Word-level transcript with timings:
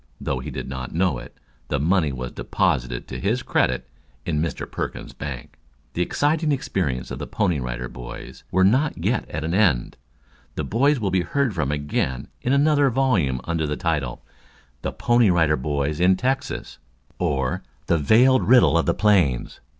Though 0.19 0.39
he 0.39 0.49
did 0.49 0.67
not 0.67 0.95
know 0.95 1.19
it, 1.19 1.37
the 1.67 1.77
money 1.79 2.11
was 2.11 2.31
deposited 2.31 3.07
to 3.07 3.19
his 3.19 3.43
credit 3.43 3.87
in 4.25 4.41
Mr. 4.41 4.65
Perkins's 4.65 5.13
bank. 5.13 5.59
The 5.93 6.01
exciting 6.01 6.51
experiences 6.51 7.11
of 7.11 7.19
the 7.19 7.27
Pony 7.27 7.59
Rider 7.59 7.87
Boys 7.87 8.43
were 8.49 8.63
not 8.63 8.97
yet 8.97 9.29
at 9.29 9.43
an 9.43 9.53
end. 9.53 9.97
The 10.55 10.63
boys 10.63 10.99
will 10.99 11.11
be 11.11 11.21
heard 11.21 11.53
from 11.53 11.71
again 11.71 12.29
in 12.41 12.51
another 12.51 12.89
volume 12.89 13.41
under 13.43 13.67
the 13.67 13.77
title: 13.77 14.25
"THE 14.81 14.91
PONY 14.91 15.29
RIDER 15.29 15.55
BOYS 15.57 15.99
IN 15.99 16.15
TEXAS; 16.15 16.79
Or, 17.19 17.61
The 17.85 17.99
Veiled 17.99 18.47
Riddle 18.47 18.79
of 18.79 18.87
the 18.87 18.95
Plains." 18.95 19.59